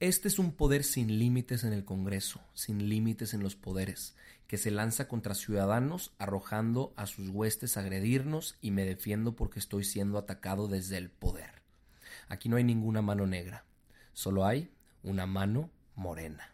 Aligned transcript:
Este 0.00 0.26
es 0.26 0.40
un 0.40 0.52
poder 0.52 0.82
sin 0.82 1.20
límites 1.20 1.62
en 1.62 1.72
el 1.72 1.84
Congreso, 1.84 2.40
sin 2.52 2.88
límites 2.88 3.32
en 3.32 3.44
los 3.44 3.54
poderes, 3.54 4.16
que 4.48 4.58
se 4.58 4.72
lanza 4.72 5.06
contra 5.06 5.36
ciudadanos 5.36 6.12
arrojando 6.18 6.92
a 6.96 7.06
sus 7.06 7.28
huestes 7.28 7.76
a 7.76 7.80
agredirnos 7.80 8.56
y 8.60 8.72
me 8.72 8.84
defiendo 8.84 9.36
porque 9.36 9.60
estoy 9.60 9.84
siendo 9.84 10.18
atacado 10.18 10.66
desde 10.66 10.98
el 10.98 11.10
poder. 11.10 11.62
Aquí 12.28 12.48
no 12.48 12.56
hay 12.56 12.64
ninguna 12.64 13.02
mano 13.02 13.26
negra, 13.26 13.64
solo 14.12 14.44
hay 14.44 14.72
una 15.04 15.26
mano 15.26 15.70
morena. 15.94 16.53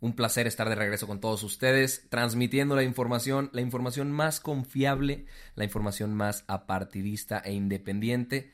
Un 0.00 0.14
placer 0.14 0.46
estar 0.46 0.68
de 0.68 0.74
regreso 0.74 1.06
con 1.06 1.20
todos 1.20 1.42
ustedes, 1.42 2.06
transmitiendo 2.08 2.74
la 2.74 2.82
información, 2.82 3.50
la 3.52 3.60
información 3.60 4.10
más 4.10 4.40
confiable, 4.40 5.26
la 5.54 5.64
información 5.64 6.14
más 6.14 6.44
apartidista 6.46 7.38
e 7.38 7.52
independiente, 7.52 8.52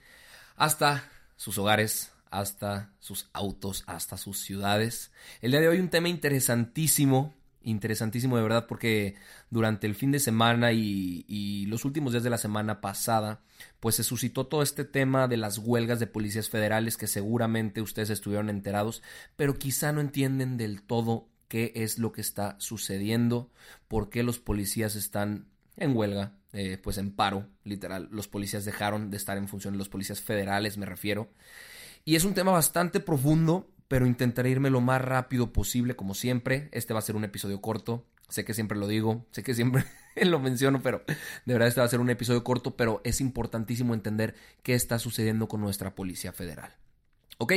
hasta 0.56 1.08
sus 1.36 1.56
hogares, 1.58 2.12
hasta 2.30 2.90
sus 2.98 3.28
autos, 3.32 3.84
hasta 3.86 4.16
sus 4.16 4.40
ciudades. 4.40 5.12
El 5.40 5.52
día 5.52 5.60
de 5.60 5.68
hoy 5.68 5.78
un 5.78 5.88
tema 5.88 6.08
interesantísimo, 6.08 7.34
interesantísimo 7.62 8.36
de 8.36 8.42
verdad 8.42 8.66
porque 8.66 9.16
durante 9.50 9.86
el 9.86 9.94
fin 9.94 10.12
de 10.12 10.20
semana 10.20 10.72
y, 10.72 11.66
los 11.66 11.84
últimos 11.84 12.12
días 12.12 12.22
de 12.22 12.30
la 12.30 12.38
semana 12.38 12.80
pasada, 12.80 13.40
pues 13.80 13.96
se 13.96 14.04
suscitó 14.04 14.46
todo 14.46 14.62
este 14.62 14.84
tema 14.84 15.28
de 15.28 15.36
las 15.36 15.58
huelgas 15.58 15.98
de 15.98 16.06
policías 16.06 16.48
federales 16.48 16.96
que 16.96 17.06
seguramente 17.06 17.82
ustedes 17.82 18.10
estuvieron 18.10 18.50
enterados, 18.50 19.02
pero 19.36 19.58
quizá 19.58 19.92
no 19.92 20.00
entienden 20.00 20.56
del 20.56 20.82
todo 20.82 21.28
qué 21.48 21.72
es 21.74 21.98
lo 21.98 22.12
que 22.12 22.20
está 22.20 22.56
sucediendo, 22.58 23.50
por 23.88 24.10
qué 24.10 24.22
los 24.22 24.38
policías 24.38 24.96
están 24.96 25.46
en 25.76 25.96
huelga, 25.96 26.38
eh, 26.52 26.78
pues 26.82 26.98
en 26.98 27.12
paro, 27.12 27.46
literal. 27.64 28.08
Los 28.10 28.28
policías 28.28 28.64
dejaron 28.64 29.10
de 29.10 29.16
estar 29.16 29.36
en 29.36 29.48
función, 29.48 29.78
los 29.78 29.88
policías 29.88 30.20
federales 30.20 30.78
me 30.78 30.86
refiero. 30.86 31.30
Y 32.04 32.16
es 32.16 32.24
un 32.24 32.34
tema 32.34 32.52
bastante 32.52 33.00
profundo, 33.00 33.70
pero 33.88 34.06
intentaré 34.06 34.50
irme 34.50 34.70
lo 34.70 34.80
más 34.80 35.00
rápido 35.00 35.52
posible, 35.52 35.96
como 35.96 36.14
siempre. 36.14 36.68
Este 36.72 36.92
va 36.92 37.00
a 37.00 37.02
ser 37.02 37.16
un 37.16 37.24
episodio 37.24 37.60
corto. 37.60 38.06
Sé 38.28 38.44
que 38.44 38.54
siempre 38.54 38.76
lo 38.78 38.88
digo, 38.88 39.26
sé 39.30 39.42
que 39.42 39.54
siempre 39.54 39.84
lo 40.16 40.40
menciono, 40.40 40.82
pero 40.82 41.02
de 41.06 41.52
verdad 41.52 41.68
este 41.68 41.80
va 41.80 41.86
a 41.86 41.90
ser 41.90 42.00
un 42.00 42.10
episodio 42.10 42.42
corto, 42.42 42.76
pero 42.76 43.00
es 43.04 43.20
importantísimo 43.20 43.94
entender 43.94 44.34
qué 44.62 44.74
está 44.74 44.98
sucediendo 44.98 45.46
con 45.46 45.60
nuestra 45.60 45.94
Policía 45.94 46.32
Federal. 46.32 46.74
¿Ok? 47.38 47.52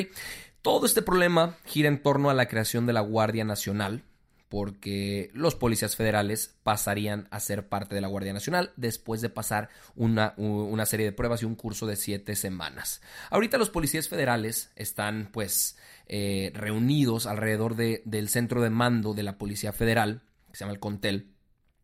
Todo 0.61 0.85
este 0.85 1.01
problema 1.01 1.57
gira 1.65 1.87
en 1.87 2.01
torno 2.01 2.29
a 2.29 2.33
la 2.33 2.47
creación 2.47 2.85
de 2.85 2.93
la 2.93 3.01
Guardia 3.01 3.45
Nacional, 3.45 4.03
porque 4.49 5.29
los 5.33 5.55
policías 5.55 5.95
federales 5.95 6.55
pasarían 6.63 7.27
a 7.31 7.39
ser 7.39 7.69
parte 7.69 7.95
de 7.95 8.01
la 8.01 8.07
Guardia 8.07 8.33
Nacional 8.33 8.73
después 8.75 9.21
de 9.21 9.29
pasar 9.29 9.69
una, 9.95 10.33
una, 10.37 10.85
serie 10.85 11.05
de 11.05 11.11
pruebas 11.11 11.43
y 11.43 11.45
un 11.45 11.55
curso 11.55 11.85
de 11.85 11.95
siete 11.95 12.35
semanas. 12.35 13.01
Ahorita 13.29 13.59
los 13.59 13.69
policías 13.69 14.09
federales 14.09 14.71
están 14.75 15.29
pues 15.31 15.77
eh, 16.07 16.51
reunidos 16.55 17.27
alrededor 17.27 17.75
de, 17.75 18.01
del 18.05 18.27
centro 18.27 18.61
de 18.61 18.71
mando 18.71 19.13
de 19.13 19.23
la 19.23 19.37
Policía 19.37 19.71
Federal, 19.71 20.23
que 20.51 20.57
se 20.57 20.61
llama 20.61 20.73
el 20.73 20.79
CONTEL. 20.79 21.31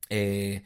Eh, 0.10 0.64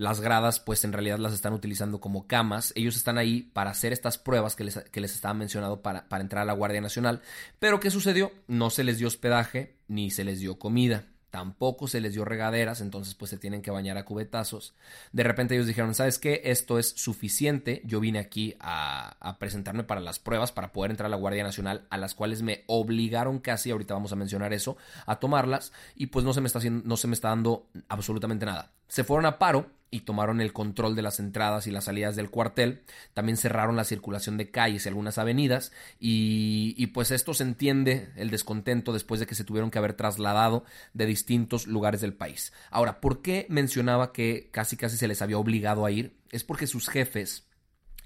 las 0.00 0.22
gradas, 0.22 0.60
pues 0.60 0.82
en 0.84 0.94
realidad 0.94 1.18
las 1.18 1.34
están 1.34 1.52
utilizando 1.52 2.00
como 2.00 2.26
camas. 2.26 2.72
Ellos 2.74 2.96
están 2.96 3.18
ahí 3.18 3.42
para 3.42 3.70
hacer 3.70 3.92
estas 3.92 4.16
pruebas 4.16 4.56
que 4.56 4.64
les, 4.64 4.78
que 4.78 5.00
les 5.02 5.14
estaba 5.14 5.34
mencionado 5.34 5.82
para, 5.82 6.08
para 6.08 6.22
entrar 6.22 6.42
a 6.42 6.46
la 6.46 6.54
Guardia 6.54 6.80
Nacional. 6.80 7.20
Pero 7.58 7.80
¿qué 7.80 7.90
sucedió? 7.90 8.32
No 8.48 8.70
se 8.70 8.82
les 8.82 8.96
dio 8.96 9.08
hospedaje 9.08 9.76
ni 9.88 10.10
se 10.10 10.24
les 10.24 10.40
dio 10.40 10.58
comida 10.58 11.04
tampoco 11.30 11.86
se 11.86 12.00
les 12.00 12.12
dio 12.12 12.24
regaderas, 12.24 12.80
entonces 12.80 13.14
pues 13.14 13.30
se 13.30 13.38
tienen 13.38 13.62
que 13.62 13.70
bañar 13.70 13.96
a 13.96 14.04
cubetazos. 14.04 14.74
De 15.12 15.22
repente 15.22 15.54
ellos 15.54 15.68
dijeron, 15.68 15.94
¿sabes 15.94 16.18
qué? 16.18 16.42
Esto 16.44 16.78
es 16.78 16.88
suficiente, 16.88 17.82
yo 17.84 18.00
vine 18.00 18.18
aquí 18.18 18.56
a, 18.58 19.36
presentarme 19.38 19.84
para 19.84 20.00
las 20.00 20.18
pruebas 20.18 20.50
para 20.50 20.72
poder 20.72 20.90
entrar 20.90 21.06
a 21.06 21.10
la 21.10 21.16
Guardia 21.16 21.44
Nacional, 21.44 21.86
a 21.88 21.98
las 21.98 22.16
cuales 22.16 22.42
me 22.42 22.64
obligaron 22.66 23.38
casi, 23.38 23.70
ahorita 23.70 23.94
vamos 23.94 24.12
a 24.12 24.16
mencionar 24.16 24.52
eso, 24.52 24.76
a 25.06 25.20
tomarlas 25.20 25.72
y 25.94 26.06
pues 26.06 26.24
no 26.24 26.32
se 26.32 26.40
me 26.40 26.48
está, 26.48 26.58
haciendo, 26.58 26.82
no 26.84 26.96
se 26.96 27.06
me 27.06 27.14
está 27.14 27.28
dando 27.28 27.68
absolutamente 27.88 28.44
nada. 28.44 28.72
Se 28.90 29.04
fueron 29.04 29.24
a 29.24 29.38
paro 29.38 29.70
y 29.92 30.00
tomaron 30.00 30.40
el 30.40 30.52
control 30.52 30.96
de 30.96 31.02
las 31.02 31.20
entradas 31.20 31.68
y 31.68 31.70
las 31.70 31.84
salidas 31.84 32.16
del 32.16 32.28
cuartel. 32.28 32.82
También 33.14 33.36
cerraron 33.36 33.76
la 33.76 33.84
circulación 33.84 34.36
de 34.36 34.50
calles 34.50 34.84
y 34.84 34.88
algunas 34.88 35.16
avenidas. 35.16 35.70
Y, 36.00 36.74
y, 36.76 36.88
pues 36.88 37.12
esto 37.12 37.32
se 37.32 37.44
entiende 37.44 38.10
el 38.16 38.30
descontento 38.30 38.92
después 38.92 39.20
de 39.20 39.28
que 39.28 39.36
se 39.36 39.44
tuvieron 39.44 39.70
que 39.70 39.78
haber 39.78 39.94
trasladado 39.94 40.64
de 40.92 41.06
distintos 41.06 41.68
lugares 41.68 42.00
del 42.00 42.14
país. 42.14 42.52
Ahora, 42.70 43.00
¿por 43.00 43.22
qué 43.22 43.46
mencionaba 43.48 44.12
que 44.12 44.48
casi 44.50 44.76
casi 44.76 44.96
se 44.96 45.06
les 45.06 45.22
había 45.22 45.38
obligado 45.38 45.86
a 45.86 45.92
ir? 45.92 46.16
Es 46.32 46.42
porque 46.42 46.66
sus 46.66 46.88
jefes 46.88 47.46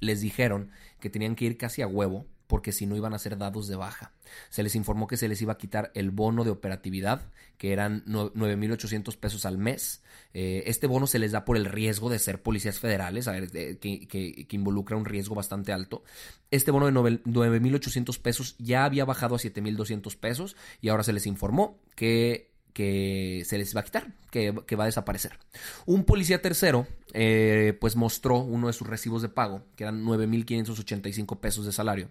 les 0.00 0.20
dijeron 0.20 0.70
que 1.00 1.08
tenían 1.08 1.34
que 1.34 1.46
ir 1.46 1.56
casi 1.56 1.80
a 1.80 1.86
huevo 1.86 2.26
porque 2.46 2.72
si 2.72 2.86
no 2.86 2.96
iban 2.96 3.14
a 3.14 3.18
ser 3.18 3.38
dados 3.38 3.68
de 3.68 3.76
baja. 3.76 4.12
Se 4.50 4.62
les 4.62 4.74
informó 4.74 5.06
que 5.06 5.16
se 5.16 5.28
les 5.28 5.40
iba 5.40 5.54
a 5.54 5.58
quitar 5.58 5.90
el 5.94 6.10
bono 6.10 6.44
de 6.44 6.50
operatividad, 6.50 7.32
que 7.58 7.72
eran 7.72 8.04
9.800 8.06 9.16
pesos 9.16 9.46
al 9.46 9.58
mes. 9.58 10.02
Eh, 10.34 10.64
este 10.66 10.86
bono 10.86 11.06
se 11.06 11.18
les 11.18 11.32
da 11.32 11.44
por 11.44 11.56
el 11.56 11.64
riesgo 11.64 12.10
de 12.10 12.18
ser 12.18 12.42
policías 12.42 12.78
federales, 12.78 13.28
a 13.28 13.32
ver, 13.32 13.50
que, 13.50 14.06
que, 14.08 14.46
involucra 14.50 14.96
un 14.96 15.04
riesgo 15.04 15.34
bastante 15.34 15.72
alto. 15.72 16.04
Este 16.50 16.70
bono 16.70 16.86
de 16.86 16.92
9.800 16.92 18.20
pesos 18.20 18.56
ya 18.58 18.84
había 18.84 19.04
bajado 19.04 19.34
a 19.34 19.38
7.200 19.38 20.16
pesos 20.16 20.56
y 20.80 20.88
ahora 20.88 21.02
se 21.02 21.12
les 21.12 21.26
informó 21.26 21.78
que 21.94 22.53
que 22.74 23.44
se 23.46 23.56
les 23.56 23.74
va 23.74 23.80
a 23.80 23.84
quitar, 23.84 24.12
que, 24.30 24.50
va 24.50 24.82
a 24.82 24.86
desaparecer. 24.86 25.38
Un 25.86 26.04
policía 26.04 26.42
tercero, 26.42 26.86
eh, 27.14 27.78
pues 27.80 27.94
mostró 27.96 28.38
uno 28.38 28.66
de 28.66 28.72
sus 28.72 28.86
recibos 28.86 29.22
de 29.22 29.28
pago, 29.28 29.62
que 29.76 29.84
eran 29.84 30.04
9.585 30.04 31.38
pesos 31.38 31.64
de 31.64 31.72
salario, 31.72 32.10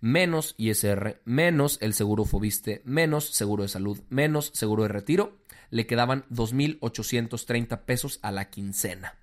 menos 0.00 0.54
ISR, 0.58 1.20
menos 1.24 1.78
el 1.80 1.94
seguro 1.94 2.24
Fobiste, 2.24 2.82
menos 2.84 3.28
seguro 3.28 3.62
de 3.62 3.68
salud, 3.68 4.00
menos 4.10 4.50
seguro 4.52 4.82
de 4.82 4.88
retiro, 4.88 5.38
le 5.70 5.86
quedaban 5.86 6.24
2.830 6.30 7.80
pesos 7.84 8.18
a 8.22 8.32
la 8.32 8.50
quincena. 8.50 9.16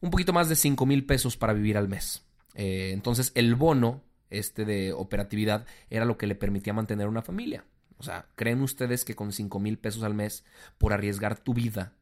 Un 0.00 0.10
poquito 0.10 0.32
más 0.32 0.48
de 0.48 0.54
5.000 0.54 1.06
pesos 1.06 1.36
para 1.36 1.54
vivir 1.54 1.76
al 1.78 1.88
mes. 1.88 2.22
Eh, 2.54 2.90
entonces 2.92 3.32
el 3.34 3.54
bono 3.54 4.02
este 4.30 4.66
de 4.66 4.92
operatividad 4.92 5.64
era 5.88 6.04
lo 6.04 6.18
que 6.18 6.26
le 6.26 6.34
permitía 6.34 6.74
mantener 6.74 7.08
una 7.08 7.22
familia. 7.22 7.64
O 7.98 8.02
sea, 8.02 8.26
¿creen 8.36 8.62
ustedes 8.62 9.04
que 9.04 9.14
con 9.14 9.32
5 9.32 9.58
mil 9.58 9.78
pesos 9.78 10.02
al 10.02 10.14
mes 10.14 10.44
por 10.78 10.92
arriesgar 10.92 11.38
tu 11.38 11.52
vida 11.52 11.92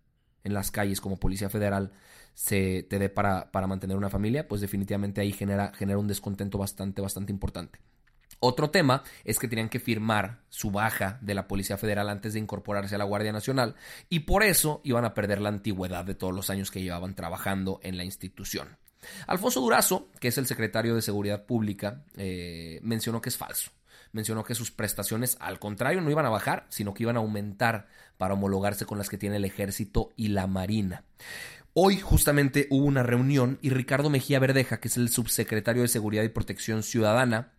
en 0.45 0.55
las 0.55 0.71
calles 0.71 1.01
como 1.01 1.19
policía 1.19 1.49
federal 1.49 1.93
se 2.35 2.87
te 2.89 2.99
dé 2.99 3.09
para, 3.09 3.51
para 3.51 3.67
mantener 3.67 3.97
una 3.97 4.11
familia? 4.11 4.47
Pues 4.47 4.61
definitivamente 4.61 5.21
ahí 5.21 5.33
genera, 5.33 5.73
genera 5.75 5.99
un 5.99 6.07
descontento 6.07 6.59
bastante, 6.59 7.01
bastante 7.01 7.33
importante. 7.33 7.81
Otro 8.39 8.71
tema 8.71 9.03
es 9.25 9.39
que 9.39 9.49
tenían 9.49 9.71
que 9.71 9.81
firmar 9.81 10.43
su 10.51 10.71
baja 10.71 11.19
de 11.23 11.35
la 11.35 11.49
Policía 11.49 11.79
Federal 11.79 12.11
antes 12.11 12.35
de 12.35 12.41
incorporarse 12.41 12.95
a 12.95 12.99
la 12.99 13.05
Guardia 13.05 13.33
Nacional 13.33 13.77
y 14.11 14.21
por 14.21 14.43
eso 14.43 14.83
iban 14.85 15.07
a 15.07 15.15
perder 15.15 15.41
la 15.41 15.49
antigüedad 15.49 16.05
de 16.05 16.15
todos 16.15 16.35
los 16.35 16.51
años 16.51 16.71
que 16.71 16.83
llevaban 16.83 17.15
trabajando 17.15 17.81
en 17.83 17.97
la 17.97 18.05
institución. 18.05 18.77
Alfonso 19.27 19.61
Durazo, 19.61 20.09
que 20.21 20.29
es 20.29 20.37
el 20.37 20.47
secretario 20.47 20.95
de 20.95 21.03
Seguridad 21.03 21.47
Pública, 21.47 22.05
eh, 22.17 22.81
mencionó 22.83 23.23
que 23.23 23.31
es 23.31 23.37
falso 23.37 23.71
mencionó 24.17 24.43
que 24.43 24.57
sus 24.57 24.73
prestaciones, 24.73 25.37
al 25.39 25.61
contrario, 25.61 26.01
no 26.01 26.11
iban 26.11 26.27
a 26.27 26.31
bajar, 26.31 26.67
sino 26.71 26.95
que 26.95 27.05
iban 27.05 27.17
a 27.17 27.21
aumentar 27.21 27.87
para 28.17 28.35
homologarse 28.35 28.87
con 28.87 28.99
las 28.99 29.09
que 29.09 29.19
tiene 29.19 29.37
el 29.37 29.45
ejército 29.45 30.11
y 30.17 30.29
la 30.29 30.47
marina. 30.47 31.05
Hoy 31.75 32.01
justamente 32.01 32.67
hubo 32.71 32.87
una 32.87 33.03
reunión 33.03 33.59
y 33.61 33.69
Ricardo 33.69 34.09
Mejía 34.09 34.39
Verdeja, 34.39 34.81
que 34.81 34.89
es 34.89 34.97
el 34.97 35.11
subsecretario 35.11 35.83
de 35.83 35.89
Seguridad 35.89 36.23
y 36.23 36.31
Protección 36.31 36.83
Ciudadana, 36.83 37.53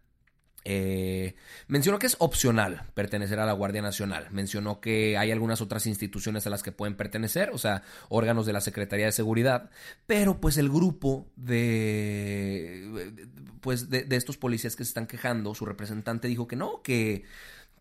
eh, 0.70 1.36
mencionó 1.70 1.98
que 1.98 2.08
es 2.08 2.18
opcional 2.20 2.84
pertenecer 2.94 3.40
a 3.40 3.46
la 3.46 3.54
Guardia 3.54 3.82
Nacional. 3.82 4.28
Mencionó 4.32 4.82
que 4.82 5.18
hay 5.18 5.32
algunas 5.32 5.62
otras 5.62 5.88
instituciones 5.88 6.46
a 6.46 6.50
las 6.50 6.62
que 6.62 6.74
pueden 6.74 6.98
pertenecer, 6.98 7.52
o 7.54 7.58
sea, 7.58 7.84
órganos 8.10 8.46
de 8.46 8.52
la 8.52 8.60
Secretaría 8.60 9.06
de 9.06 9.14
Seguridad, 9.14 9.70
pero 10.08 10.42
pues 10.42 10.58
el 10.58 10.68
grupo 10.68 11.26
de, 11.38 13.14
pues 13.62 13.90
de, 13.90 14.06
estos 14.12 14.36
policías 14.36 14.76
que 14.76 14.84
se 14.84 14.90
están 14.90 15.08
quejando, 15.08 15.56
su 15.56 15.66
representante 15.66 16.28
dijo 16.28 16.50
que 16.50 16.58
no, 16.58 16.82
que 16.82 17.24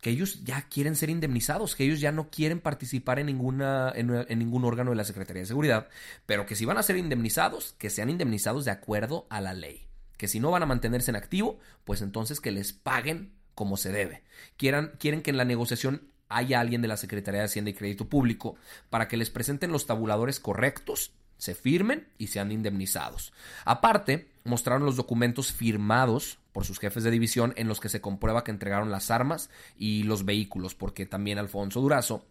que 0.00 0.10
ellos 0.10 0.44
ya 0.44 0.62
quieren 0.68 0.94
ser 0.94 1.10
indemnizados, 1.10 1.74
que 1.74 1.82
ellos 1.82 1.98
ya 1.98 2.12
no 2.12 2.30
quieren 2.30 2.60
participar 2.60 3.18
en, 3.18 3.26
ninguna, 3.26 3.92
en, 3.96 4.38
ningún 4.38 4.64
órgano 4.64 4.90
de 4.90 4.96
la 4.96 5.04
Secretaría 5.04 5.42
de 5.42 5.46
Seguridad, 5.46 5.88
pero 6.26 6.46
que 6.46 6.54
si 6.54 6.66
van 6.66 6.78
a 6.78 6.84
ser 6.84 6.98
indemnizados, 6.98 7.74
que 7.78 7.90
sean 7.90 8.10
indemnizados 8.10 8.66
de 8.66 8.70
acuerdo 8.70 9.26
a 9.30 9.40
la 9.40 9.54
ley 9.54 9.85
que 10.16 10.28
si 10.28 10.40
no 10.40 10.50
van 10.50 10.62
a 10.62 10.66
mantenerse 10.66 11.10
en 11.10 11.16
activo, 11.16 11.58
pues 11.84 12.02
entonces 12.02 12.40
que 12.40 12.50
les 12.50 12.72
paguen 12.72 13.32
como 13.54 13.76
se 13.76 13.92
debe. 13.92 14.22
Quieran, 14.56 14.92
quieren 14.98 15.22
que 15.22 15.30
en 15.30 15.36
la 15.36 15.44
negociación 15.44 16.10
haya 16.28 16.60
alguien 16.60 16.82
de 16.82 16.88
la 16.88 16.96
Secretaría 16.96 17.40
de 17.40 17.46
Hacienda 17.46 17.70
y 17.70 17.74
Crédito 17.74 18.08
Público 18.08 18.56
para 18.90 19.08
que 19.08 19.16
les 19.16 19.30
presenten 19.30 19.72
los 19.72 19.86
tabuladores 19.86 20.40
correctos, 20.40 21.12
se 21.38 21.54
firmen 21.54 22.08
y 22.18 22.28
sean 22.28 22.50
indemnizados. 22.50 23.32
Aparte, 23.64 24.28
mostraron 24.44 24.84
los 24.84 24.96
documentos 24.96 25.52
firmados 25.52 26.38
por 26.52 26.64
sus 26.64 26.78
jefes 26.78 27.04
de 27.04 27.10
división 27.10 27.52
en 27.56 27.68
los 27.68 27.80
que 27.80 27.88
se 27.88 28.00
comprueba 28.00 28.44
que 28.44 28.50
entregaron 28.50 28.90
las 28.90 29.10
armas 29.10 29.50
y 29.76 30.04
los 30.04 30.24
vehículos, 30.24 30.74
porque 30.74 31.04
también 31.04 31.38
Alfonso 31.38 31.80
Durazo 31.80 32.26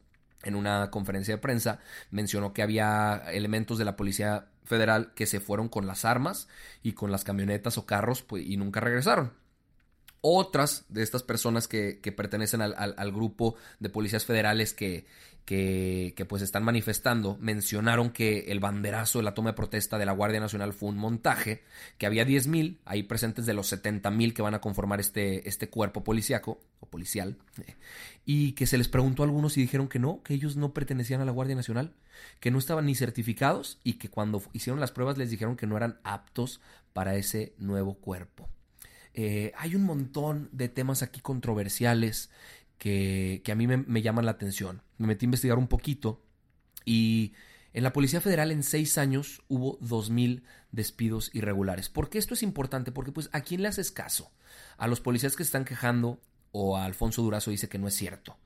en 0.46 0.56
una 0.56 0.90
conferencia 0.92 1.36
de 1.36 1.42
prensa 1.42 1.80
mencionó 2.12 2.54
que 2.54 2.62
había 2.62 3.24
elementos 3.32 3.78
de 3.78 3.86
la 3.86 3.96
Policía 3.96 4.48
Federal 4.64 5.14
que 5.14 5.26
se 5.26 5.40
fueron 5.40 5.68
con 5.70 5.86
las 5.88 6.06
armas 6.06 6.48
y 6.82 6.94
con 6.94 7.12
las 7.12 7.24
camionetas 7.24 7.78
o 7.78 7.86
carros 7.86 8.22
pues, 8.22 8.46
y 8.46 8.58
nunca 8.58 8.80
regresaron. 8.80 9.34
Otras 10.22 10.86
de 10.90 11.04
estas 11.04 11.22
personas 11.22 11.68
que, 11.68 12.00
pertenecen 12.16 12.62
al, 12.62 13.12
grupo 13.12 13.56
de 13.80 13.90
policías 13.90 14.26
federales 14.26 14.74
que, 14.74 15.06
que, 15.46 16.26
pues 16.28 16.42
están 16.42 16.64
manifestando 16.64 17.38
mencionaron 17.40 18.10
que 18.10 18.52
el 18.52 18.60
banderazo 18.60 19.20
de 19.20 19.24
la 19.24 19.36
toma 19.36 19.52
de 19.52 19.56
protesta 19.56 20.00
de 20.00 20.06
la 20.06 20.12
Guardia 20.12 20.40
Nacional 20.40 20.74
fue 20.74 20.90
un 20.90 20.98
montaje, 20.98 21.64
que 22.00 22.08
había 22.08 22.26
10.000 22.26 22.80
ahí 22.86 23.04
presentes 23.04 23.46
de 23.46 23.54
los 23.54 23.72
70.000 23.72 24.34
que 24.34 24.42
van 24.42 24.56
a 24.56 24.62
conformar 24.62 25.00
este, 25.00 25.48
este 25.48 25.70
cuerpo 25.70 26.04
policiaco 26.04 26.60
o 26.80 26.88
policial, 26.88 27.38
y 28.26 28.54
que 28.54 28.66
se 28.66 28.80
les 28.80 28.88
preguntó 28.88 29.22
a 29.22 29.28
algunos 29.28 29.56
y 29.58 29.62
dijeron 29.62 29.88
que 29.88 30.00
no, 30.00 30.24
que 30.24 30.34
ellos 30.34 30.56
no 30.58 30.74
pertenecían 30.74 31.22
a 31.22 31.26
la 31.26 31.32
Guardia 31.32 31.56
Nacional, 31.56 31.94
que 32.40 32.50
no 32.50 32.58
estaban 32.58 32.88
ni 32.88 32.96
certificados 32.96 33.80
y 33.84 33.94
que 33.94 34.10
cuando 34.10 34.42
hicieron 34.54 34.80
las 34.80 34.92
pruebas 34.92 35.18
les 35.18 35.30
dijeron 35.30 35.56
que 35.56 35.68
no 35.68 35.78
eran 35.78 36.00
aptos 36.04 36.60
para 36.94 37.16
ese 37.16 37.54
nuevo 37.60 37.96
cuerpo. 37.96 38.50
Eh, 39.14 39.54
hay 39.58 39.76
un 39.76 39.84
montón 39.84 40.50
de 40.52 40.68
temas 40.68 41.02
aquí 41.02 41.22
controversiales 41.22 42.30
que, 42.78 43.42
a 43.48 43.56
mí 43.56 43.68
me, 43.68 44.02
llaman 44.02 44.26
la 44.26 44.32
atención. 44.32 44.82
Me 44.98 45.08
metí 45.08 45.26
a 45.26 45.28
investigar 45.28 45.58
un 45.58 45.68
poquito 45.68 46.22
y 46.84 47.34
en 47.74 47.84
la 47.84 47.94
Policía 47.94 48.22
Federal 48.22 48.52
en 48.52 48.64
seis 48.64 48.98
años 48.98 49.42
hubo 49.48 49.80
2.000 49.80 50.44
despidos 50.72 51.30
irregulares. 51.34 51.90
¿Por 51.90 52.10
qué 52.10 52.18
esto 52.18 52.34
es 52.34 52.44
importante? 52.44 52.92
Porque 52.92 53.12
pues 53.12 53.30
a 53.34 53.42
quién 53.42 53.62
le 53.62 53.68
haces 53.68 53.92
caso? 53.92 54.32
A 54.78 54.88
los 54.88 55.02
policías 55.02 55.36
que 55.36 55.44
están 55.44 55.66
quejando 55.66 56.20
o 56.52 56.78
a 56.78 56.86
Alfonso 56.86 57.22
Durazo 57.22 57.52
dice 57.52 57.68
que 57.68 57.80
no 57.80 57.88
es 57.88 57.96
cierto. 57.96 58.38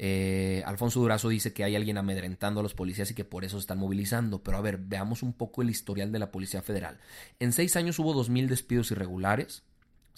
Eh, 0.00 0.62
Alfonso 0.64 1.00
Durazo 1.00 1.28
dice 1.28 1.52
que 1.52 1.64
hay 1.64 1.74
alguien 1.74 1.98
amedrentando 1.98 2.60
a 2.60 2.62
los 2.62 2.74
policías 2.74 3.10
y 3.10 3.14
que 3.14 3.24
por 3.24 3.44
eso 3.44 3.56
se 3.56 3.62
están 3.62 3.78
movilizando. 3.78 4.42
Pero 4.42 4.56
a 4.56 4.60
ver, 4.60 4.78
veamos 4.78 5.22
un 5.22 5.32
poco 5.32 5.62
el 5.62 5.70
historial 5.70 6.12
de 6.12 6.20
la 6.20 6.30
Policía 6.30 6.62
Federal. 6.62 7.00
En 7.40 7.52
seis 7.52 7.74
años 7.74 7.98
hubo 7.98 8.14
2.000 8.14 8.46
despidos 8.46 8.90
irregulares. 8.92 9.64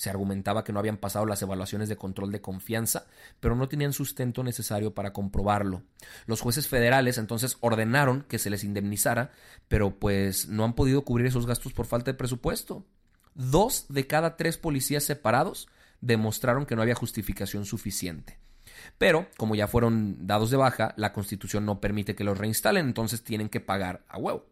Se 0.00 0.08
argumentaba 0.08 0.64
que 0.64 0.72
no 0.72 0.78
habían 0.78 0.96
pasado 0.96 1.26
las 1.26 1.42
evaluaciones 1.42 1.90
de 1.90 1.98
control 1.98 2.32
de 2.32 2.40
confianza, 2.40 3.04
pero 3.38 3.54
no 3.54 3.68
tenían 3.68 3.92
sustento 3.92 4.42
necesario 4.42 4.94
para 4.94 5.12
comprobarlo. 5.12 5.82
Los 6.24 6.40
jueces 6.40 6.68
federales 6.68 7.18
entonces 7.18 7.58
ordenaron 7.60 8.22
que 8.22 8.38
se 8.38 8.48
les 8.48 8.64
indemnizara, 8.64 9.30
pero 9.68 9.98
pues 9.98 10.48
no 10.48 10.64
han 10.64 10.72
podido 10.72 11.04
cubrir 11.04 11.26
esos 11.26 11.46
gastos 11.46 11.74
por 11.74 11.84
falta 11.84 12.12
de 12.12 12.16
presupuesto. 12.16 12.86
Dos 13.34 13.88
de 13.90 14.06
cada 14.06 14.38
tres 14.38 14.56
policías 14.56 15.04
separados 15.04 15.68
demostraron 16.00 16.64
que 16.64 16.76
no 16.76 16.80
había 16.80 16.94
justificación 16.94 17.66
suficiente. 17.66 18.38
Pero, 18.96 19.26
como 19.36 19.54
ya 19.54 19.68
fueron 19.68 20.26
dados 20.26 20.50
de 20.50 20.56
baja, 20.56 20.94
la 20.96 21.12
Constitución 21.12 21.66
no 21.66 21.78
permite 21.78 22.14
que 22.14 22.24
los 22.24 22.38
reinstalen, 22.38 22.86
entonces 22.86 23.22
tienen 23.22 23.50
que 23.50 23.60
pagar 23.60 24.02
a 24.08 24.16
huevo. 24.16 24.46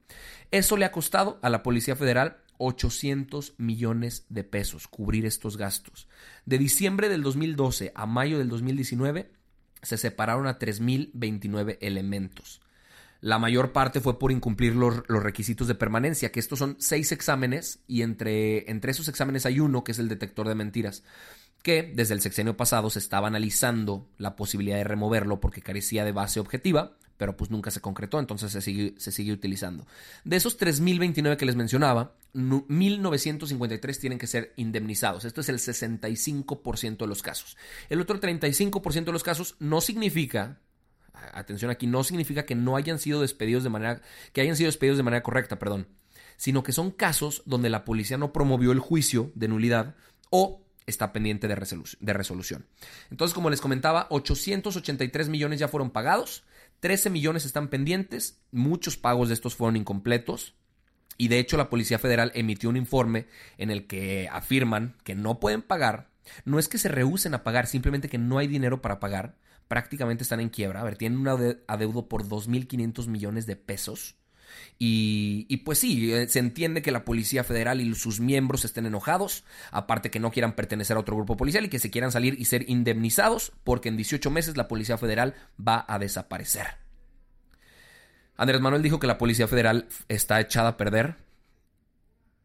Eso 0.50 0.76
le 0.76 0.84
ha 0.84 0.92
costado 0.92 1.38
a 1.40 1.48
la 1.48 1.62
Policía 1.62 1.96
Federal 1.96 2.36
800 2.58 3.54
millones 3.58 4.26
de 4.28 4.44
pesos 4.44 4.88
cubrir 4.88 5.26
estos 5.26 5.56
gastos. 5.56 6.08
De 6.44 6.58
diciembre 6.58 7.08
del 7.08 7.22
2012 7.22 7.92
a 7.94 8.06
mayo 8.06 8.38
del 8.38 8.48
2019 8.48 9.30
se 9.82 9.96
separaron 9.96 10.46
a 10.46 10.58
3.029 10.58 11.78
elementos. 11.80 12.60
La 13.20 13.38
mayor 13.38 13.72
parte 13.72 14.00
fue 14.00 14.18
por 14.18 14.30
incumplir 14.30 14.76
los, 14.76 15.04
requisitos 15.08 15.66
de 15.66 15.74
permanencia, 15.74 16.30
que 16.30 16.38
estos 16.38 16.60
son 16.60 16.76
seis 16.78 17.10
exámenes 17.10 17.80
y 17.88 18.02
entre, 18.02 18.70
entre 18.70 18.92
esos 18.92 19.08
exámenes 19.08 19.44
hay 19.44 19.58
uno 19.58 19.82
que 19.82 19.92
es 19.92 19.98
el 19.98 20.08
detector 20.08 20.46
de 20.46 20.54
mentiras 20.54 21.02
que 21.62 21.92
desde 21.94 22.14
el 22.14 22.20
sexenio 22.20 22.56
pasado 22.56 22.88
se 22.90 23.00
estaba 23.00 23.26
analizando 23.26 24.08
la 24.16 24.36
posibilidad 24.36 24.76
de 24.76 24.84
removerlo 24.84 25.40
porque 25.40 25.62
carecía 25.62 26.04
de 26.04 26.12
base 26.12 26.38
objetiva, 26.38 26.96
pero 27.18 27.36
pues 27.36 27.50
nunca 27.50 27.70
se 27.70 27.80
concretó, 27.80 28.18
entonces 28.18 28.50
se 28.50 28.62
sigue, 28.62 28.94
se 28.96 29.12
sigue 29.12 29.32
utilizando. 29.32 29.86
De 30.24 30.36
esos 30.36 30.58
3.029 30.58 31.36
que 31.36 31.44
les 31.44 31.56
mencionaba, 31.56 32.14
1.953 32.34 34.00
tienen 34.00 34.18
que 34.18 34.28
ser 34.28 34.54
indemnizados. 34.56 35.24
Esto 35.24 35.40
es 35.40 35.48
el 35.48 35.58
65% 35.58 36.96
de 36.96 37.06
los 37.06 37.22
casos. 37.22 37.56
El 37.90 38.00
otro 38.00 38.20
35% 38.20 39.04
de 39.04 39.12
los 39.12 39.24
casos 39.24 39.56
no 39.58 39.80
significa, 39.80 40.60
atención 41.34 41.70
aquí, 41.70 41.88
no 41.88 42.04
significa 42.04 42.46
que 42.46 42.54
no 42.54 42.76
hayan 42.76 43.00
sido 43.00 43.20
despedidos 43.20 43.64
de 43.64 43.70
manera, 43.70 44.00
que 44.32 44.40
hayan 44.40 44.56
sido 44.56 44.68
despedidos 44.68 44.96
de 44.96 45.02
manera 45.02 45.24
correcta, 45.24 45.58
perdón, 45.58 45.88
sino 46.36 46.62
que 46.62 46.72
son 46.72 46.92
casos 46.92 47.42
donde 47.46 47.68
la 47.68 47.84
policía 47.84 48.16
no 48.16 48.32
promovió 48.32 48.70
el 48.70 48.78
juicio 48.78 49.32
de 49.34 49.48
nulidad 49.48 49.96
o 50.30 50.62
está 50.88 51.12
pendiente 51.12 51.48
de, 51.48 51.54
resolución. 51.54 52.66
Entonces, 53.10 53.34
como 53.34 53.50
les 53.50 53.60
comentaba, 53.60 54.06
883 54.10 55.28
millones 55.28 55.60
ya 55.60 55.68
fueron 55.68 55.90
pagados, 55.90 56.44
13 56.80 57.10
millones 57.10 57.44
están 57.44 57.68
pendientes, 57.68 58.40
muchos 58.52 58.96
pagos 58.96 59.28
de 59.28 59.34
estos 59.34 59.54
fueron 59.54 59.76
incompletos. 59.76 60.54
Y 61.16 61.28
de 61.28 61.40
hecho 61.40 61.56
la 61.56 61.68
Policía 61.70 61.98
Federal 61.98 62.30
emitió 62.34 62.68
un 62.70 62.76
informe 62.76 63.26
en 63.56 63.70
el 63.70 63.86
que 63.86 64.28
afirman 64.30 64.94
que 65.02 65.16
no 65.16 65.40
pueden 65.40 65.62
pagar. 65.62 66.10
No 66.44 66.58
es 66.58 66.68
que 66.68 66.78
se 66.78 66.88
rehúsen 66.88 67.34
a 67.34 67.42
pagar, 67.42 67.66
simplemente 67.66 68.08
que 68.08 68.18
no 68.18 68.38
hay 68.38 68.46
dinero 68.46 68.80
para 68.80 69.00
pagar. 69.00 69.36
Prácticamente 69.66 70.22
están 70.22 70.40
en 70.40 70.50
quiebra. 70.50 70.80
A 70.80 70.84
ver, 70.84 70.96
tienen 70.96 71.18
un 71.18 71.28
adeudo 71.66 72.08
por 72.08 72.24
2.500 72.24 73.08
millones 73.08 73.46
de 73.46 73.56
pesos. 73.56 74.17
Y, 74.78 75.56
pues 75.64 75.78
sí, 75.78 76.12
eh, 76.12 76.28
se 76.28 76.38
entiende 76.38 76.82
que 76.82 76.92
la 76.92 77.04
Policía 77.04 77.44
Federal 77.44 77.80
y 77.80 77.94
sus 77.94 78.20
miembros 78.20 78.64
estén 78.64 78.86
enojados, 78.86 79.44
aparte 79.70 80.10
que 80.10 80.20
no 80.20 80.30
quieran 80.30 80.54
pertenecer 80.54 80.96
a 80.96 81.00
otro 81.00 81.16
grupo 81.16 81.36
policial 81.36 81.64
y 81.64 81.68
que 81.68 81.78
se 81.78 81.90
quieran 81.90 82.12
salir 82.12 82.38
y 82.38 82.44
ser 82.44 82.68
indemnizados, 82.68 83.52
porque 83.64 83.88
en 83.88 83.96
18 83.96 84.30
meses 84.30 84.56
la 84.56 84.68
Policía 84.68 84.98
Federal 84.98 85.34
va 85.58 85.84
a 85.88 85.98
desaparecer. 85.98 86.66
Andrés 88.36 88.60
Manuel 88.60 88.82
dijo 88.82 89.00
que 89.00 89.08
la 89.08 89.18
Policía 89.18 89.48
Federal 89.48 89.88
está 90.08 90.40
echada 90.40 90.70
a 90.70 90.76
perder 90.76 91.16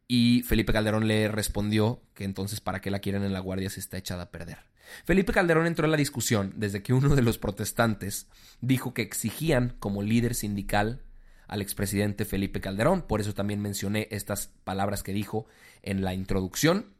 y 0.07 0.41
Felipe 0.43 0.73
Calderón 0.73 1.07
le 1.07 1.27
respondió 1.27 2.01
que 2.13 2.23
entonces 2.23 2.61
para 2.61 2.81
qué 2.81 2.91
la 2.91 2.99
quieren 2.99 3.23
en 3.23 3.33
la 3.33 3.39
Guardia 3.39 3.69
si 3.69 3.79
está 3.79 3.97
echada 3.97 4.23
a 4.23 4.31
perder. 4.31 4.57
Felipe 5.05 5.33
Calderón 5.33 5.65
entró 5.65 5.85
en 5.85 5.91
la 5.91 5.97
discusión 5.97 6.53
desde 6.55 6.81
que 6.81 6.93
uno 6.93 7.15
de 7.15 7.21
los 7.21 7.37
protestantes 7.37 8.27
dijo 8.59 8.93
que 8.93 9.01
exigían 9.01 9.75
como 9.79 10.01
líder 10.01 10.35
sindical 10.35 11.01
al 11.47 11.61
expresidente 11.61 12.25
Felipe 12.25 12.61
Calderón. 12.61 13.01
Por 13.03 13.21
eso 13.21 13.33
también 13.33 13.61
mencioné 13.61 14.07
estas 14.11 14.51
palabras 14.63 15.03
que 15.03 15.13
dijo 15.13 15.45
en 15.81 16.03
la 16.03 16.13
introducción. 16.13 16.93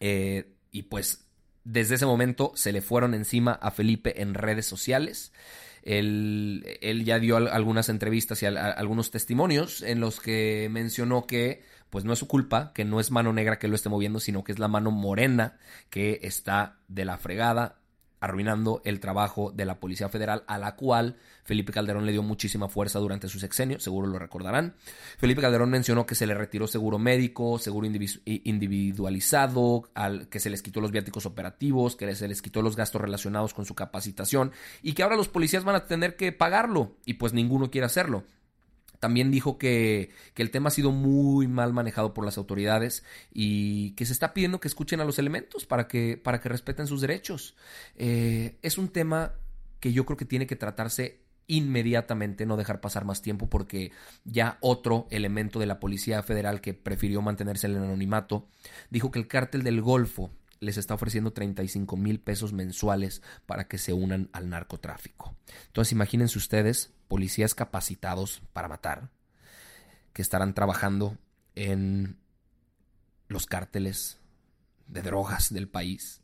Eh, 0.00 0.54
y 0.70 0.84
pues 0.84 1.26
desde 1.64 1.96
ese 1.96 2.06
momento 2.06 2.52
se 2.54 2.72
le 2.72 2.82
fueron 2.82 3.14
encima 3.14 3.52
a 3.52 3.70
Felipe 3.70 4.22
en 4.22 4.34
redes 4.34 4.66
sociales. 4.66 5.32
Él, 5.82 6.78
él 6.80 7.04
ya 7.04 7.18
dio 7.18 7.36
algunas 7.36 7.88
entrevistas 7.88 8.42
y 8.42 8.46
algunos 8.46 9.10
testimonios 9.10 9.82
en 9.82 10.00
los 10.00 10.20
que 10.20 10.68
mencionó 10.70 11.26
que 11.26 11.62
pues 11.90 12.04
no 12.04 12.12
es 12.12 12.18
su 12.18 12.28
culpa, 12.28 12.72
que 12.74 12.84
no 12.84 13.00
es 13.00 13.10
mano 13.10 13.32
negra 13.32 13.58
que 13.58 13.68
lo 13.68 13.74
esté 13.74 13.88
moviendo, 13.88 14.20
sino 14.20 14.44
que 14.44 14.52
es 14.52 14.58
la 14.58 14.68
mano 14.68 14.90
morena 14.90 15.58
que 15.88 16.20
está 16.22 16.78
de 16.88 17.04
la 17.04 17.16
fregada 17.16 17.77
arruinando 18.20 18.82
el 18.84 19.00
trabajo 19.00 19.52
de 19.54 19.64
la 19.64 19.80
Policía 19.80 20.08
Federal, 20.08 20.44
a 20.46 20.58
la 20.58 20.76
cual 20.76 21.16
Felipe 21.44 21.72
Calderón 21.72 22.04
le 22.06 22.12
dio 22.12 22.22
muchísima 22.22 22.68
fuerza 22.68 22.98
durante 22.98 23.28
su 23.28 23.38
sexenio, 23.38 23.80
seguro 23.80 24.06
lo 24.06 24.18
recordarán. 24.18 24.74
Felipe 25.18 25.40
Calderón 25.40 25.70
mencionó 25.70 26.06
que 26.06 26.14
se 26.14 26.26
le 26.26 26.34
retiró 26.34 26.66
seguro 26.66 26.98
médico, 26.98 27.58
seguro 27.58 27.86
individualizado, 28.26 29.88
al, 29.94 30.28
que 30.28 30.40
se 30.40 30.50
les 30.50 30.62
quitó 30.62 30.80
los 30.80 30.90
viáticos 30.90 31.26
operativos, 31.26 31.96
que 31.96 32.14
se 32.14 32.28
les 32.28 32.42
quitó 32.42 32.62
los 32.62 32.76
gastos 32.76 33.00
relacionados 33.00 33.54
con 33.54 33.64
su 33.64 33.74
capacitación 33.74 34.52
y 34.82 34.92
que 34.92 35.02
ahora 35.02 35.16
los 35.16 35.28
policías 35.28 35.64
van 35.64 35.76
a 35.76 35.86
tener 35.86 36.16
que 36.16 36.32
pagarlo 36.32 36.96
y 37.04 37.14
pues 37.14 37.32
ninguno 37.32 37.70
quiere 37.70 37.86
hacerlo. 37.86 38.24
También 39.00 39.30
dijo 39.30 39.58
que, 39.58 40.10
que, 40.34 40.42
el 40.42 40.50
tema 40.50 40.68
ha 40.68 40.72
sido 40.72 40.90
muy 40.90 41.46
mal 41.46 41.72
manejado 41.72 42.14
por 42.14 42.24
las 42.24 42.38
autoridades 42.38 43.04
y 43.32 43.92
que 43.92 44.06
se 44.06 44.12
está 44.12 44.34
pidiendo 44.34 44.60
que 44.60 44.68
escuchen 44.68 45.00
a 45.00 45.04
los 45.04 45.18
elementos 45.18 45.66
para 45.66 45.86
que, 45.86 46.16
para 46.16 46.40
que 46.40 46.48
respeten 46.48 46.86
sus 46.86 47.00
derechos. 47.00 47.56
Eh, 47.96 48.58
es 48.62 48.78
un 48.78 48.88
tema 48.88 49.34
que 49.80 49.92
yo 49.92 50.04
creo 50.04 50.16
que 50.16 50.24
tiene 50.24 50.46
que 50.46 50.56
tratarse 50.56 51.20
inmediatamente, 51.46 52.44
no 52.44 52.56
dejar 52.56 52.80
pasar 52.80 53.04
más 53.04 53.22
tiempo 53.22 53.48
porque 53.48 53.90
ya 54.24 54.58
otro 54.60 55.06
elemento 55.10 55.58
de 55.58 55.66
la 55.66 55.80
Policía 55.80 56.22
Federal 56.22 56.60
que 56.60 56.74
prefirió 56.74 57.22
mantenerse 57.22 57.66
en 57.66 57.76
el 57.76 57.82
anonimato 57.82 58.46
dijo 58.90 59.10
que 59.10 59.18
el 59.18 59.28
cártel 59.28 59.62
del 59.62 59.80
Golfo 59.80 60.30
les 60.60 60.76
está 60.76 60.94
ofreciendo 60.94 61.32
35 61.32 61.96
mil 61.96 62.20
pesos 62.20 62.52
mensuales 62.52 63.22
para 63.46 63.68
que 63.68 63.78
se 63.78 63.92
unan 63.92 64.28
al 64.32 64.48
narcotráfico. 64.48 65.36
Entonces 65.66 65.92
imagínense 65.92 66.38
ustedes 66.38 66.92
policías 67.08 67.54
capacitados 67.54 68.42
para 68.52 68.68
matar, 68.68 69.10
que 70.12 70.22
estarán 70.22 70.54
trabajando 70.54 71.16
en 71.54 72.18
los 73.28 73.46
cárteles 73.46 74.18
de 74.86 75.02
drogas 75.02 75.52
del 75.52 75.68
país, 75.68 76.22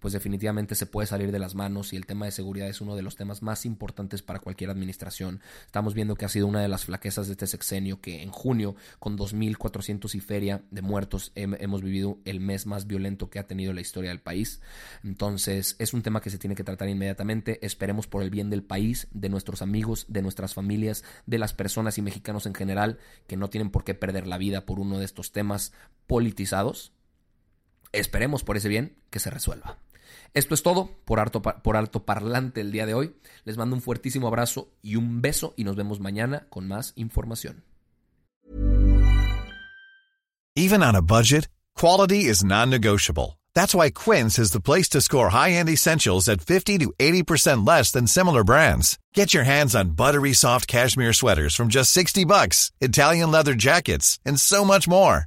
pues 0.00 0.12
definitivamente 0.12 0.74
se 0.74 0.86
puede 0.86 1.06
salir 1.06 1.32
de 1.32 1.38
las 1.38 1.54
manos 1.54 1.92
y 1.92 1.96
el 1.96 2.06
tema 2.06 2.26
de 2.26 2.32
seguridad 2.32 2.68
es 2.68 2.80
uno 2.80 2.96
de 2.96 3.02
los 3.02 3.16
temas 3.16 3.42
más 3.42 3.64
importantes 3.64 4.22
para 4.22 4.38
cualquier 4.38 4.70
administración. 4.70 5.40
Estamos 5.64 5.94
viendo 5.94 6.14
que 6.16 6.24
ha 6.24 6.28
sido 6.28 6.46
una 6.46 6.60
de 6.60 6.68
las 6.68 6.84
flaquezas 6.84 7.26
de 7.26 7.32
este 7.32 7.46
sexenio 7.46 8.00
que 8.00 8.22
en 8.22 8.30
junio 8.30 8.76
con 8.98 9.16
2.400 9.16 10.14
y 10.14 10.20
feria 10.20 10.62
de 10.70 10.82
muertos 10.82 11.32
hemos 11.34 11.82
vivido 11.82 12.18
el 12.24 12.40
mes 12.40 12.66
más 12.66 12.86
violento 12.86 13.30
que 13.30 13.38
ha 13.38 13.46
tenido 13.46 13.72
la 13.72 13.80
historia 13.80 14.10
del 14.10 14.20
país. 14.20 14.60
Entonces 15.02 15.76
es 15.78 15.94
un 15.94 16.02
tema 16.02 16.20
que 16.20 16.30
se 16.30 16.38
tiene 16.38 16.54
que 16.54 16.64
tratar 16.64 16.88
inmediatamente. 16.88 17.64
Esperemos 17.64 18.06
por 18.06 18.22
el 18.22 18.30
bien 18.30 18.50
del 18.50 18.62
país, 18.62 19.08
de 19.12 19.28
nuestros 19.28 19.62
amigos, 19.62 20.06
de 20.08 20.22
nuestras 20.22 20.54
familias, 20.54 21.04
de 21.26 21.38
las 21.38 21.54
personas 21.54 21.98
y 21.98 22.02
mexicanos 22.02 22.46
en 22.46 22.54
general 22.54 22.98
que 23.26 23.36
no 23.36 23.48
tienen 23.48 23.70
por 23.70 23.84
qué 23.84 23.94
perder 23.94 24.26
la 24.26 24.38
vida 24.38 24.66
por 24.66 24.78
uno 24.78 24.98
de 24.98 25.04
estos 25.04 25.32
temas 25.32 25.72
politizados. 26.06 26.92
Esperemos 27.92 28.44
por 28.44 28.56
ese 28.56 28.68
bien 28.68 28.96
que 29.10 29.20
se 29.20 29.30
resuelva. 29.30 29.78
Esto 30.34 30.54
es 30.54 30.62
todo 30.62 30.90
por 31.04 31.20
alto, 31.20 31.42
por 31.42 31.76
alto 31.76 32.04
parlante 32.04 32.60
el 32.60 32.72
día 32.72 32.86
de 32.86 32.94
hoy. 32.94 33.16
Les 33.44 33.56
mando 33.56 33.76
un 33.76 33.82
fuertísimo 33.82 34.28
abrazo 34.28 34.68
y 34.82 34.96
un 34.96 35.22
beso 35.22 35.54
y 35.56 35.64
nos 35.64 35.76
vemos 35.76 36.00
mañana 36.00 36.46
con 36.50 36.68
más 36.68 36.92
información. 36.96 37.64
Even 40.58 40.82
on 40.82 40.94
a 40.94 41.02
budget, 41.02 41.48
quality 41.74 42.24
is 42.24 42.42
non-negotiable. 42.42 43.38
That's 43.54 43.74
why 43.74 43.90
Quince 43.90 44.38
is 44.38 44.52
the 44.52 44.60
place 44.60 44.88
to 44.90 45.00
score 45.00 45.28
high-end 45.30 45.68
essentials 45.68 46.28
at 46.28 46.40
50 46.40 46.78
to 46.78 46.92
80% 46.98 47.66
less 47.66 47.90
than 47.90 48.06
similar 48.06 48.44
brands. 48.44 48.98
Get 49.14 49.34
your 49.34 49.44
hands 49.44 49.74
on 49.74 49.96
buttery 49.96 50.32
soft 50.32 50.66
cashmere 50.66 51.12
sweaters 51.12 51.54
from 51.54 51.68
just 51.68 51.92
60 51.92 52.24
bucks, 52.24 52.70
Italian 52.80 53.30
leather 53.30 53.54
jackets, 53.54 54.18
and 54.24 54.40
so 54.40 54.64
much 54.64 54.86
more. 54.88 55.26